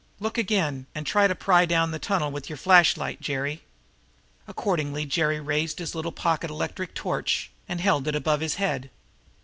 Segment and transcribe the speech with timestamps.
[0.19, 3.61] Look again and try to pry down that tunnel with your flash light, Jerry."
[4.47, 8.89] Accordingly Jerry raised his little pocket electric torch and held it above his head.